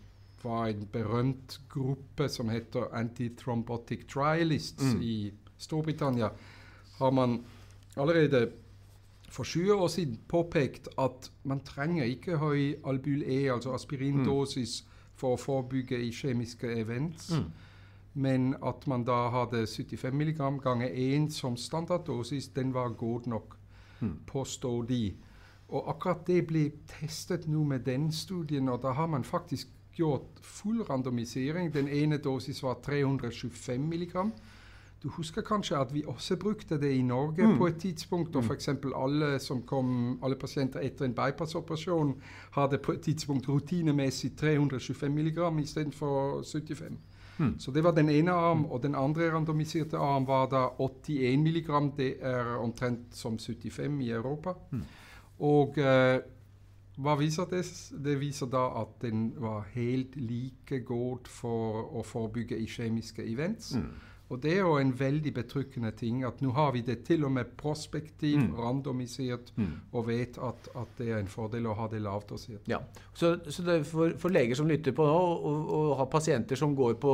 var 0.43 0.71
en 0.71 0.87
berømt 0.91 1.59
gruppe 1.71 2.27
som 2.29 2.49
heter 2.51 2.89
Antithrombotic 2.97 4.07
Trialists 4.11 4.95
mm. 4.95 5.01
i 5.01 5.17
Storbritannia, 5.57 6.31
har 6.97 7.11
man 7.11 7.37
allerede 7.95 8.49
for 9.33 9.47
20 9.47 9.73
år 9.73 9.87
siden 9.87 10.17
påpekt 10.27 10.89
at 10.99 11.29
man 11.47 11.61
trenger 11.65 12.05
ikke 12.05 12.37
høy 12.37 12.75
albul-E, 12.85 13.47
altså 13.53 13.73
aspirindosis, 13.77 14.81
mm 14.83 14.89
for 15.15 15.35
å 15.35 15.41
forebygge 15.41 15.99
i 15.99 16.11
kjemiske 16.11 16.69
events. 16.79 17.31
Mm. 17.31 17.51
Men 18.13 18.55
at 18.61 18.87
man 18.87 19.03
da 19.05 19.29
hadde 19.33 19.65
75 19.67 20.13
mg 20.13 20.41
ganger 20.61 20.89
1 20.89 21.31
som 21.33 21.57
standarddosis, 21.57 22.47
den 22.53 22.73
var 22.73 22.89
god 22.89 23.27
nok, 23.27 23.55
mm. 23.99 24.17
påstår 24.27 24.83
de. 24.89 25.15
Og 25.73 25.89
akkurat 25.89 26.27
det 26.27 26.43
ble 26.47 26.67
testet 26.87 27.47
nå 27.47 27.63
med 27.63 27.85
den 27.85 28.11
studien, 28.11 28.69
og 28.69 28.83
da 28.83 28.91
har 28.93 29.07
man 29.07 29.23
faktisk 29.23 29.67
gjort 29.97 30.41
full 30.41 30.81
randomisering. 30.89 31.73
Den 31.73 31.87
ene 31.87 32.17
dosis 32.17 32.63
var 32.63 32.73
325 32.85 33.81
mg. 33.81 34.31
Du 35.03 35.09
husker 35.09 35.41
kanskje 35.41 35.77
at 35.77 35.93
vi 35.93 36.03
også 36.07 36.37
brukte 36.39 36.77
det 36.79 36.91
i 36.95 37.01
Norge 37.01 37.47
mm. 37.47 37.57
på 37.57 37.67
et 37.67 37.75
tidspunkt. 37.75 38.35
Og 38.35 38.43
f.eks. 38.43 38.69
alle 38.95 39.39
som 39.39 39.61
kom, 39.61 40.19
alle 40.23 40.35
pasienter 40.39 40.79
etter 40.79 41.05
en 41.05 41.15
bypassoperasjon 41.15 42.13
hadde 42.55 42.77
på 42.77 42.91
et 42.91 43.01
tidspunkt 43.01 43.49
rutinemessig 43.49 44.31
325 44.39 45.11
mg 45.11 45.59
istedenfor 45.61 46.41
75. 46.43 46.97
Mm. 47.37 47.59
Så 47.59 47.71
det 47.71 47.83
var 47.83 47.91
den 47.91 48.09
ene 48.09 48.31
arm. 48.31 48.65
Og 48.65 48.83
den 48.83 48.95
andre 48.95 49.33
randomiserte 49.33 49.97
arm 49.97 50.27
var 50.27 50.47
da 50.47 50.67
81 50.79 51.39
mg. 51.39 51.97
Det 51.97 52.15
er 52.21 52.55
omtrent 52.55 53.11
som 53.11 53.39
75 53.39 54.01
i 54.01 54.09
Europa. 54.09 54.53
Mm. 54.71 54.85
Og 55.39 55.77
uh, 55.77 56.21
hva 57.03 57.15
viser 57.17 57.45
det? 57.49 57.65
Det 58.05 58.19
viser 58.21 58.47
da 58.53 58.67
at 58.81 59.01
den 59.01 59.33
var 59.41 59.65
helt 59.73 60.15
like 60.15 60.79
god 60.85 61.27
for 61.27 61.89
å 61.97 62.03
forebygge 62.05 62.61
kjemiske 62.69 63.25
events. 63.25 63.73
Mm. 63.75 64.12
Og 64.33 64.41
det 64.41 64.55
er 64.55 64.63
jo 64.63 64.77
en 64.81 64.93
veldig 64.97 65.33
betrykkende 65.35 65.91
ting 65.97 66.23
at 66.25 66.41
nå 66.41 66.53
har 66.57 66.71
vi 66.73 66.81
det 66.85 66.99
til 67.07 67.25
og 67.27 67.33
med 67.35 67.53
prospektivt, 67.59 68.47
mm. 68.49 68.55
randomisert, 68.57 69.51
mm. 69.55 69.73
og 69.93 70.07
vet 70.09 70.39
at, 70.41 70.69
at, 70.73 70.95
det 70.97 71.11
er 71.11 71.21
en 71.21 71.29
fordel 71.29 71.69
å 71.69 71.75
ha 71.77 71.89
det 71.91 72.01
lavdosert. 72.01 72.65
Ja. 72.69 72.81
Så, 73.13 73.35
så 73.45 73.65
for, 73.85 74.15
for, 74.17 74.33
leger 74.33 74.57
som 74.57 74.69
lytter 74.69 74.95
på 74.97 75.05
nå, 75.05 75.19
og, 75.35 75.69
og 75.77 75.93
har 76.01 76.09
pasienter 76.13 76.59
som 76.59 76.73
går 76.77 76.97
på, 77.03 77.13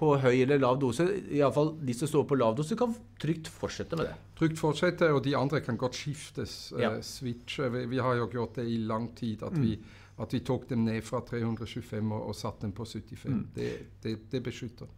på 0.00 0.10
høy 0.24 0.42
eller 0.42 0.62
lav 0.62 0.80
dose, 0.82 1.06
iallfall 1.30 1.76
de 1.86 1.94
som 1.94 2.10
står 2.10 2.26
på 2.26 2.40
lav 2.40 2.58
dose, 2.58 2.78
kan 2.78 2.94
trygt 3.22 3.52
fortsette 3.54 3.98
med 4.00 4.10
det. 4.10 4.18
Trygt 4.40 4.58
fortsette, 4.58 5.12
og 5.14 5.22
de 5.26 5.38
andre 5.38 5.62
kan 5.62 5.78
godt 5.78 5.98
skiftes. 6.02 6.58
Ja. 6.74 6.96
Uh, 6.96 7.00
switche. 7.06 7.70
Vi, 7.76 7.86
vi, 7.94 8.02
har 8.02 8.18
jo 8.18 8.30
gjort 8.34 8.58
det 8.58 8.66
i 8.66 8.80
lang 8.90 9.12
tid. 9.14 9.46
at 9.46 9.54
mm. 9.54 9.66
vi 9.66 9.78
at 10.20 10.34
vi 10.34 10.42
tok 10.44 10.66
dem 10.68 10.82
ned 10.84 11.00
fra 11.04 11.22
325 11.24 12.10
og, 12.12 12.26
og 12.28 12.34
satte 12.36 12.66
dem 12.66 12.74
på 12.76 12.84
75. 12.84 13.30
Mm. 13.32 13.44
Det, 13.54 13.68
det, 14.02 14.16
det, 14.32 14.42
beskytter. 14.44 14.90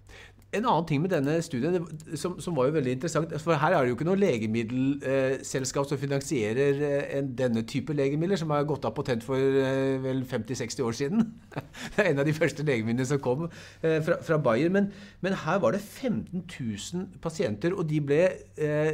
En 0.53 0.67
annen 0.69 0.85
ting 0.85 1.01
med 1.01 1.09
denne 1.15 1.39
studien 1.41 1.79
som, 2.21 2.35
som, 2.41 2.57
var 2.57 2.67
jo 2.69 2.75
veldig 2.75 2.93
interessant 2.99 3.31
For 3.41 3.57
her 3.57 3.73
er 3.73 3.87
det 3.87 3.93
jo 3.93 3.97
ikke 3.97 4.05
noe 4.05 4.21
legemiddelselskap 4.21 5.89
som 5.89 6.01
finansierer 6.01 6.83
eh, 6.89 7.23
denne 7.39 7.63
type 7.69 7.97
legemidler, 7.97 8.37
som 8.37 8.53
har 8.53 8.67
gått 8.69 8.85
av 8.85 8.93
patent 8.93 9.25
for 9.25 9.41
eh, 9.41 9.97
vel 10.05 10.21
50-60 10.29 10.85
år 10.85 10.99
siden. 10.99 11.25
Det 11.95 12.05
er 12.05 12.11
en 12.11 12.21
av 12.21 12.29
de 12.29 12.37
første 12.37 12.67
legemidlene 12.69 13.09
som 13.09 13.23
kom 13.25 13.47
eh, 13.49 13.97
fra, 14.05 14.19
fra 14.21 14.39
Bayer. 14.45 14.69
Men, 14.75 14.91
men, 15.25 15.39
her 15.47 15.63
var 15.65 15.73
det 15.73 15.81
15 15.81 16.45
000 16.45 17.09
pasienter, 17.25 17.73
og 17.73 17.89
de 17.89 18.03
ble 18.05 18.21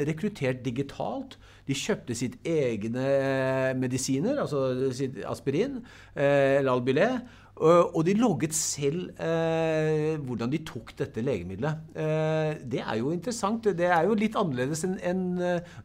rekruttert 0.06 0.62
digitalt. 0.64 1.34
De 1.68 1.74
kjøpte 1.76 2.14
sitt 2.16 2.38
egne 2.48 3.74
medisiner, 3.76 4.38
altså 4.40 4.92
sitt 4.96 5.18
aspirin 5.28 5.82
eller 6.14 6.70
Albylé. 6.72 7.10
Og 7.58 8.04
de 8.06 8.14
logget 8.14 8.54
selv 8.54 9.08
eh, 9.18 10.14
hvordan 10.22 10.52
de 10.52 10.60
tok 10.66 10.92
dette 10.98 11.24
legemiddelet. 11.24 11.80
Eh, 11.98 12.52
det 12.70 12.82
er 12.84 13.00
jo 13.00 13.10
interessant. 13.10 13.64
Det 13.64 13.88
er 13.88 14.06
jo 14.06 14.14
litt 14.18 14.38
annerledes 14.38 14.84
enn 14.86 14.94
en, 15.02 15.24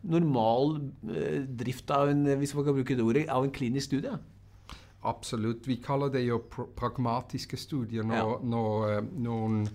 normal 0.06 0.78
drift 1.64 1.90
av 1.94 2.12
en, 2.14 2.28
hvis 2.38 2.54
man 2.54 2.68
kan 2.68 2.78
bruke 2.78 2.98
det 3.00 3.06
ordet, 3.06 3.26
av 3.32 3.48
en 3.48 3.56
klinisk 3.56 3.90
studie. 3.90 4.14
Absolutt. 5.04 5.68
Vi 5.68 5.82
kaller 5.84 6.14
det 6.14 6.24
jo 6.28 6.40
pragmatiske 6.78 7.58
studier 7.60 8.06
når, 8.08 8.16
Ja. 8.16 8.38
når 8.44 9.10
noen 9.26 9.66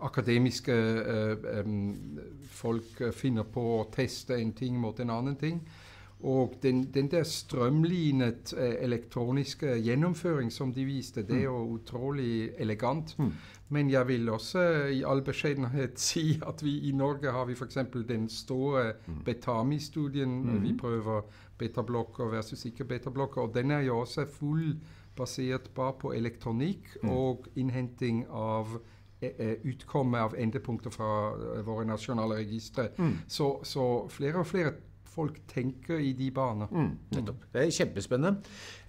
akademiske 0.00 0.72
eh, 0.72 1.68
folk 2.56 3.02
finner 3.12 3.44
på 3.44 3.64
å 3.80 3.88
teste 3.92 4.38
en 4.38 4.52
ting 4.56 4.78
mot 4.80 4.98
en 5.00 5.10
annen 5.10 5.36
ting. 5.36 5.60
Og 6.22 6.54
den, 6.62 6.82
den 6.94 7.10
der 7.10 7.22
strømlinet 7.24 8.52
eh, 8.58 8.74
elektroniske 8.84 9.78
gjennomføring 9.80 10.52
som 10.52 10.72
de 10.72 10.84
viste, 10.84 11.22
det 11.22 11.36
er 11.38 11.44
jo 11.44 11.62
utrolig 11.78 12.50
elegant. 12.58 13.14
Mm. 13.18 13.32
Men 13.68 13.90
jeg 13.90 14.08
vil 14.08 14.28
også 14.28 14.62
i 14.92 15.02
all 15.06 15.22
beskjedenhet 15.22 16.00
si 16.10 16.40
at 16.46 16.64
vi 16.64 16.78
i 16.88 16.92
Norge 16.92 17.32
har 17.32 17.44
vi 17.48 17.54
f.eks. 17.54 17.78
den 18.08 18.28
store 18.28 18.92
Betami-studien. 19.24 20.42
Mm. 20.42 20.62
Vi 20.62 20.76
prøver 20.78 21.22
betablokker 21.58 22.24
versus 22.30 22.64
ikke 22.64 22.84
betablokker. 22.84 23.40
Og 23.40 23.54
den 23.54 23.70
er 23.70 23.80
jo 23.80 23.98
også 23.98 24.26
full 24.26 24.76
basert 25.16 25.70
bare 25.74 25.92
på 26.00 26.12
elektronikk 26.12 26.96
Mm. 27.02 27.10
og 27.10 27.46
innhenting 27.56 28.26
av 28.30 28.66
eh, 29.22 29.30
eh, 29.38 29.56
utkomme 29.64 30.18
av 30.18 30.34
endepunkter 30.38 30.90
fra 30.90 31.34
våre 31.62 31.84
nasjonale 31.84 32.34
registre. 32.34 32.88
Mm. 32.98 33.18
Så, 33.28 33.60
så 33.64 34.08
flere 34.08 34.38
og 34.38 34.46
flere 34.46 34.72
folk 35.10 35.40
tenker 35.50 35.98
i 35.98 36.12
de 36.14 36.28
baner. 36.34 36.70
Mm, 36.70 36.90
nettopp. 37.16 37.42
Det 37.52 37.64
er 37.64 37.72
kjempespennende. 37.74 38.30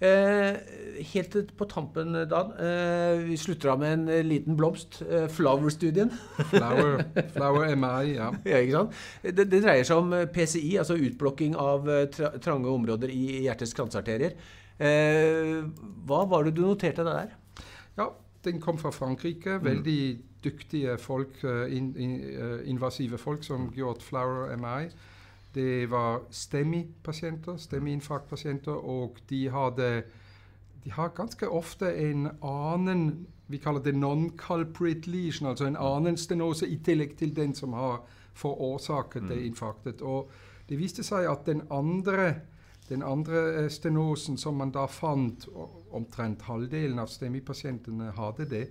Eh, 0.02 1.04
helt 1.12 1.36
på 1.58 1.66
tampen, 1.70 2.14
Dan. 2.30 2.52
Eh, 2.62 3.24
vi 3.26 3.36
slutter 3.36 3.72
av 3.72 3.80
med 3.82 3.92
en 3.96 4.08
eh, 4.08 4.22
liten 4.24 4.56
blomst. 4.56 5.00
Eh, 5.02 5.26
Flower-studien. 5.28 6.12
Flower, 6.52 7.02
flower 7.34 7.74
MI, 7.74 8.14
ja. 8.14 8.30
ja, 8.46 8.62
ikke 8.62 8.78
sant? 8.78 8.98
Det, 9.22 9.48
det 9.50 9.62
dreier 9.64 9.86
seg 9.88 10.02
om 10.02 10.14
eh, 10.16 10.28
PCI, 10.30 10.76
altså 10.82 10.98
utblokking 10.98 11.56
av 11.58 11.90
eh, 11.90 12.06
tra 12.14 12.32
trange 12.42 12.70
områder 12.70 13.10
i 13.10 13.42
hjertets 13.48 13.74
kransearterier. 13.78 14.36
Eh, 14.78 15.56
hva 16.06 16.24
var 16.30 16.46
det 16.46 16.54
du 16.56 16.62
noterte 16.66 17.06
der? 17.06 17.34
Ja, 17.98 18.12
den 18.46 18.62
kom 18.62 18.78
fra 18.78 18.94
Frankrike. 18.94 19.58
Veldig 19.62 20.02
dyktige 20.42 20.94
folk, 20.98 21.42
in, 21.70 21.92
in, 21.94 22.14
invasive 22.66 23.18
folk 23.18 23.44
som 23.46 23.68
gjorde 23.76 24.02
flower 24.02 24.54
MI. 24.58 24.88
Det 25.54 25.90
var 25.90 26.22
STEMI-pasienter, 26.30 27.56
STEMI-infarktpasienter, 27.56 28.72
og 28.72 29.18
de 29.30 29.48
hadde 29.50 30.02
de 30.84 30.90
har 30.90 31.12
ganske 31.14 31.46
ofte 31.48 31.86
en 31.94 32.26
annen 32.42 33.26
vi 33.52 33.58
kaller 33.58 33.82
det 33.84 33.92
non-culprit 33.92 35.06
lesion, 35.06 35.50
altså 35.50 35.66
en 35.68 35.76
annen 35.76 36.16
stenose 36.16 36.66
i 36.66 36.78
tillegg 36.84 37.18
til 37.20 37.34
den 37.36 37.52
som 37.54 37.74
har 37.76 38.00
forårsaket 38.38 39.28
det 39.28 39.42
infarktet. 39.44 40.00
Og 40.02 40.30
det 40.68 40.78
viste 40.80 41.04
seg 41.04 41.28
at 41.28 41.44
den 41.46 41.60
andre, 41.70 42.30
den 42.88 43.04
andre 43.04 43.42
eh, 43.64 43.68
stenosen 43.70 44.38
som 44.40 44.56
man 44.56 44.72
da 44.72 44.86
fant, 44.88 45.44
omtrent 45.92 46.46
halvdelen 46.48 47.02
av 47.02 47.12
STEMI-pasientene 47.12 48.14
hadde 48.16 48.48
det, 48.48 48.62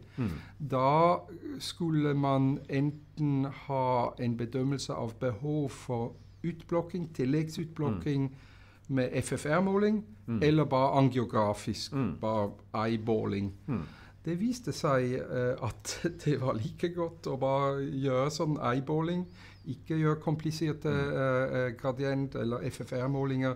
da 0.58 1.22
skulle 1.62 2.16
man 2.18 2.56
enten 2.70 3.46
ha 3.68 4.16
en 4.18 4.38
bedømmelse 4.38 4.98
av 4.98 5.14
behov 5.22 5.70
for 5.70 6.16
utblokking, 6.44 7.10
tilleggsutblokking 7.14 8.30
med 8.88 9.10
FFR-måling, 9.24 10.04
eller 10.42 10.66
bare 10.66 10.98
angiografisk, 11.00 11.92
bare 12.22 12.52
eyeballing. 12.86 13.54
Det 14.26 14.36
viste 14.40 14.72
seg 14.72 15.16
eh, 15.18 15.56
at 15.66 16.00
det 16.26 16.36
var 16.42 16.54
like 16.54 16.90
godt 16.94 17.28
å 17.28 17.38
bare 17.42 17.82
gjøre 17.84 18.30
sånn 18.32 18.58
eyeballing, 18.62 19.24
ikke 19.66 19.98
gjøre 19.98 20.20
kompliserte 20.22 20.90
eh, 20.90 21.58
eh, 21.60 21.72
gradient- 21.80 22.36
eller 22.36 22.62
FFR-målinger, 22.70 23.56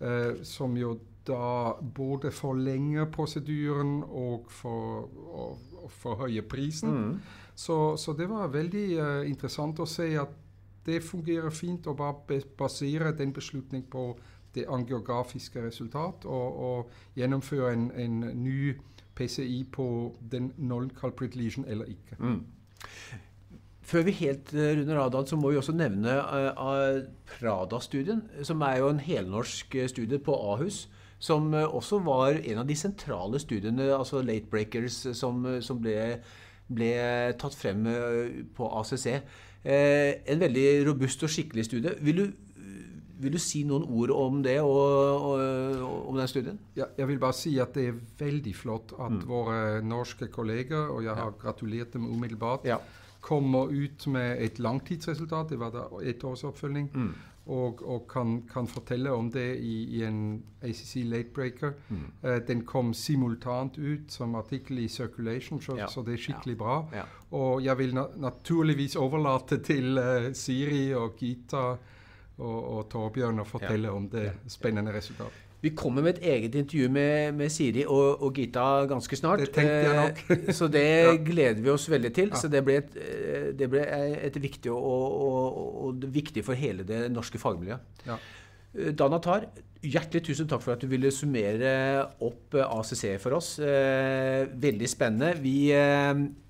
eh, 0.00 0.42
som 0.42 0.76
jo 0.76 0.94
da 1.28 1.74
både 1.80 2.30
forlenger 2.32 3.04
prosedyren 3.12 4.02
og, 4.08 4.46
for, 4.48 5.10
og, 5.28 5.58
og 5.82 5.90
forhøyer 5.90 6.42
prisen. 6.48 7.20
Så, 7.54 7.96
så 7.96 8.12
det 8.16 8.28
var 8.30 8.48
veldig 8.48 8.86
eh, 8.96 9.28
interessant 9.28 9.80
å 9.80 9.86
se 9.86 10.08
at 10.16 10.30
det 10.86 11.02
fungerer 11.04 11.50
fint 11.50 11.86
å 11.86 11.96
bare 11.98 12.40
basere 12.58 13.12
den 13.16 13.32
beslutning 13.32 13.84
på 13.90 14.12
det 14.54 14.64
angiografiske 14.68 15.62
resultat, 15.62 16.24
og, 16.24 16.60
og 16.68 17.18
gjennomføre 17.18 17.72
en, 17.72 17.90
en 17.94 18.20
ny 18.42 18.74
PCI 19.18 19.64
på 19.72 19.88
den 20.32 20.52
non-culprit 20.56 21.36
lesion 21.36 21.64
eller 21.68 21.84
ikke. 21.84 22.16
Før 23.88 24.04
vi 24.04 24.12
helt 24.20 24.52
eh, 24.52 24.74
runder 24.76 25.00
av, 25.00 25.14
så 25.26 25.36
må 25.40 25.48
vi 25.52 25.56
også 25.56 25.72
nevne 25.72 26.12
eh, 26.12 26.98
Prada-studien, 27.30 28.20
som 28.44 28.62
er 28.66 28.82
jo 28.82 28.90
en 28.92 29.00
helnorsk 29.00 29.78
eh, 29.80 29.88
studie 29.88 30.20
på 30.20 30.36
Ahus. 30.52 30.86
Som 31.18 31.50
også 31.50 31.98
var 32.06 32.36
en 32.36 32.60
av 32.60 32.66
de 32.68 32.76
sentrale 32.78 33.40
studiene, 33.42 33.88
altså 33.90 34.20
late 34.22 34.46
breakers, 34.46 35.00
som, 35.18 35.40
som 35.66 35.80
ble, 35.82 36.20
ble 36.70 36.92
tatt 37.40 37.56
frem 37.58 37.88
på 38.54 38.68
ACC. 38.78 39.08
Eh, 39.64 40.14
en 40.26 40.40
veldig 40.40 40.66
robust 40.86 41.22
og 41.26 41.30
skikkelig 41.32 41.64
studie. 41.66 41.94
Vil 42.06 42.16
du, 42.22 42.26
vil 43.18 43.32
du 43.34 43.38
si 43.42 43.64
noen 43.66 43.82
ord 43.90 44.12
om 44.14 44.42
det 44.44 44.60
og, 44.62 44.76
og, 44.78 45.40
og 45.82 46.08
om 46.12 46.16
den 46.20 46.28
studien? 46.30 46.58
Ja, 46.78 46.86
jeg 46.98 47.08
vil 47.10 47.18
bare 47.18 47.34
si 47.34 47.56
at 47.58 47.74
det 47.74 47.88
er 47.90 47.98
veldig 48.20 48.54
flott 48.54 48.94
at 49.02 49.26
våre 49.26 49.80
norske 49.82 50.28
kolleger, 50.30 50.86
og 50.94 51.02
jeg 51.04 51.14
har 51.18 51.34
gratulert 51.42 51.92
dem 51.96 52.06
umiddelbart, 52.06 52.64
Ja. 52.70 52.78
kommer 53.20 53.66
ut 53.74 54.06
med 54.06 54.40
et 54.40 54.58
langtidsresultat. 54.62 55.50
Det 55.50 55.58
var 55.58 55.70
da 55.74 55.82
et 56.06 56.22
års 56.24 56.44
oppfølging. 56.46 56.86
Og, 57.48 57.80
og 57.88 58.02
kan, 58.12 58.42
kan 58.52 58.66
fortelle 58.68 59.08
om 59.16 59.30
det 59.32 59.56
i, 59.64 59.76
i 59.96 60.02
en 60.04 60.42
ACC 60.62 60.98
Late 61.08 61.30
Breaker. 61.34 61.70
Uh, 62.22 62.36
den 62.48 62.60
kom 62.68 62.90
simultant 62.94 63.78
ut 63.78 64.12
som 64.12 64.34
artikkel 64.36 64.78
i 64.84 64.88
Circulation, 64.88 65.60
så, 65.64 65.76
Ja. 65.78 65.86
så 65.88 66.02
det 66.04 66.18
er 66.18 66.22
skikkelig 66.26 66.58
bra. 66.60 66.76
Ja. 66.92 67.06
Og 67.32 67.64
jeg 67.64 67.78
vil 67.78 67.94
na 67.96 68.04
naturligvis 68.20 68.96
overlate 69.00 69.62
til 69.64 69.96
uh, 69.98 70.28
Siri 70.36 70.90
og 70.94 71.16
Gita 71.16 71.64
og, 72.38 72.58
og 72.76 72.88
Torbjørn 72.92 73.40
å 73.40 73.48
fortelle 73.48 73.90
om 73.96 74.08
det 74.12 74.32
spennende 74.52 74.92
resultatet. 74.94 75.44
Vi 75.60 75.72
kommer 75.74 76.04
med 76.06 76.20
et 76.20 76.26
eget 76.30 76.54
intervju 76.54 76.86
med, 76.94 77.32
med 77.34 77.48
Siri 77.50 77.82
og, 77.90 78.20
og 78.22 78.34
Gita 78.36 78.84
ganske 78.86 79.16
snart. 79.18 79.40
Det 79.42 79.48
tenkte 79.56 79.80
jeg 79.88 79.96
nok. 79.96 80.20
Eh, 80.36 80.52
så 80.54 80.68
det 80.70 80.84
Ja. 81.08 81.16
gleder 81.16 81.62
vi 81.64 81.70
oss 81.72 81.88
veldig 81.90 82.12
til. 82.14 82.28
Ja. 82.30 82.38
Så 82.38 82.46
det 82.52 82.60
blir 82.64 82.78
et, 82.84 82.94
det 83.56 83.68
ble 83.72 83.84
et 83.84 84.36
viktig 84.42 84.72
og, 84.72 84.82
og, 84.82 85.62
og 85.88 86.08
viktig 86.14 86.44
for 86.46 86.58
hele 86.58 86.86
det 86.88 87.06
norske 87.12 87.40
fagmiljøet. 87.40 88.04
Ja. 88.08 88.18
Eh, 88.74 88.92
Dan 88.96 89.16
hjertelig 89.78 90.24
tusen 90.26 90.48
takk 90.50 90.64
for 90.64 90.74
at 90.74 90.82
du 90.82 90.88
ville 90.90 91.12
summere 91.14 92.08
opp 92.24 92.56
eh, 92.58 92.66
ACC 92.66 93.04
for 93.22 93.38
oss. 93.38 93.54
Eh, 93.62 94.48
Veldig 94.58 94.90
spennende. 94.90 95.32
Vi, 95.42 95.70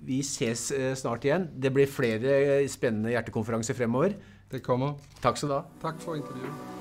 vi 0.05 0.19
ses 0.25 0.69
snart 0.99 1.25
igjen. 1.29 1.47
Det 1.53 1.73
blir 1.75 1.89
flere 1.89 2.65
spennende 2.71 3.13
hjertekonferanser 3.13 3.77
fremover. 3.77 4.17
Det 4.49 4.63
kommer. 4.65 4.97
Takk 5.21 5.37
skal 5.37 5.53
du 5.53 5.57
ha. 5.59 5.63
Takk 5.85 6.01
for 6.01 6.17
intervjuet. 6.17 6.78